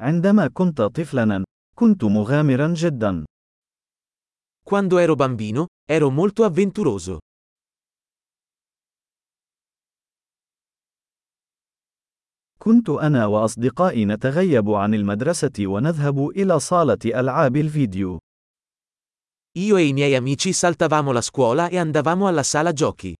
[0.00, 1.44] عندما كنت طفلا،
[1.74, 3.24] كنت مغامرا جدا.
[4.64, 7.18] Quando ero bambino, ero molto avventuroso.
[12.58, 18.18] كنت أنا وأصدقائي نتغيب عن المدرسة ونذهب إلى صالة ألعاب الفيديو.
[19.58, 23.14] Io e i miei amici saltavamo la scuola e andavamo alla sala giochi.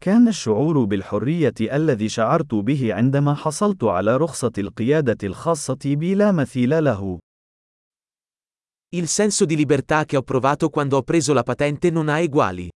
[0.00, 6.84] كان الشعور بالحرية الذي شعرت به عندما حصلت على رخصة القيادة الخاصة بي لا مثيل
[6.84, 7.18] له.
[8.96, 12.68] Il senso di libertà che ho provato quando ho preso la patente non ha eguali.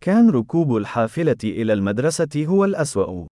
[0.00, 3.26] كان ركوب الحافلة إلى المدرسة هو الأسوأ.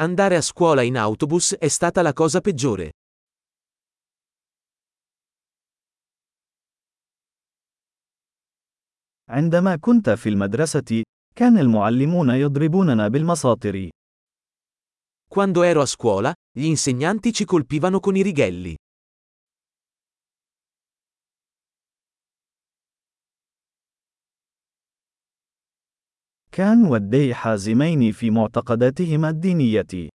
[0.00, 2.92] Andare a scuola in autobus è stata la cosa peggiore.
[9.29, 11.03] عندما كنت في المدرسة،
[11.35, 13.89] كان المعلمون يضربوننا بالمساطر.
[15.29, 18.75] Quando ero a scuola, gli insegnanti ci colpivano con i righelli.
[26.51, 30.09] كان والدي حازمين في معتقداتهما الدينية.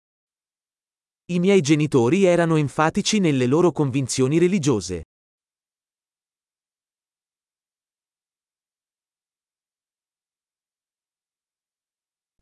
[1.31, 5.03] I miei genitori erano enfatici nelle loro convinzioni religiose.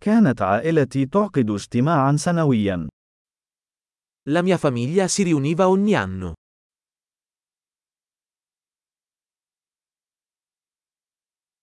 [0.08, 2.88] كانت عائلتي تعقد اجتماعا سنويا.
[4.30, 6.32] La mia famiglia si riuniva ogni anno.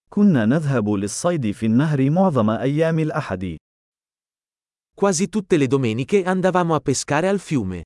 [0.10, 3.56] كنا نذهب للصيد في النهر معظم أيام الأحد.
[4.94, 7.82] Quasi tutte le domeniche andavamo a pescare al fiume.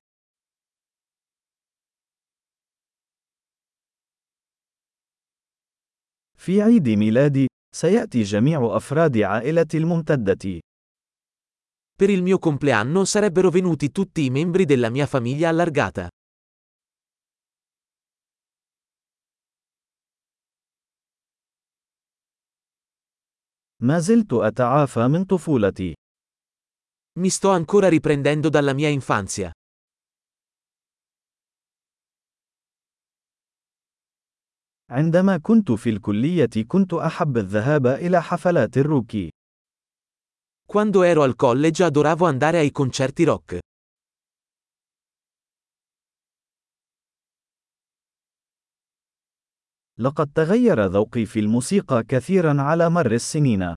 [6.36, 10.59] في عيد ميلادي، سيأتي جميع أفراد عائلتي الممتدة.
[11.95, 16.07] Per il mio compleanno sarebbero venuti tutti i membri della mia famiglia allargata.
[23.81, 25.93] ما زلت أتعافى من طفولتي.
[27.19, 29.51] Mi sto ancora riprendendo dalla mia infanzia.
[34.90, 39.16] عندما كنت في الكلية كنت أحب الذهاب إلى حفلات الروك.
[40.66, 43.58] Quando ero al college adoravo andare ai concerti rock.
[49.98, 53.74] لقد تغير ذوقي في الموسيقى كثيرا على مر السنين.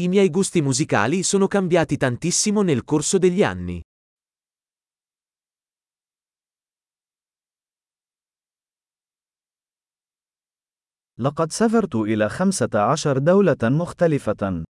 [0.00, 3.82] I miei gusti musicali sono cambiati tantissimo nel corso degli anni.
[11.20, 14.64] لقد سافرت إلى 15 دولة مختلفة.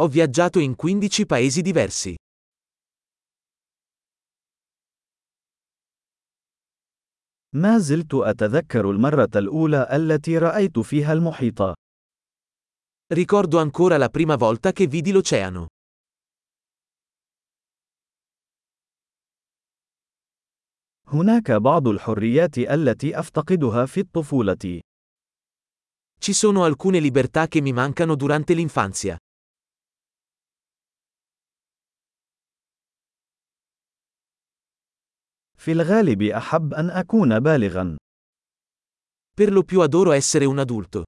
[0.00, 2.14] Ho viaggiato in 15 paesi diversi.
[7.54, 11.74] ما زلت أتذكر المرة الأولى التي رأيت فيها المحيط.
[13.14, 15.66] Ricordo ancora la prima volta che vidi l'oceano.
[21.06, 24.80] هناك بعض الحريات التي أفتقدها في الطفولة.
[26.21, 29.17] Ci sono alcune libertà che mi mancano durante l'infanzia.
[35.57, 37.97] في الغالب أحب أن أكون بالغا.
[39.33, 41.03] Per lo più adoro essere un adulto.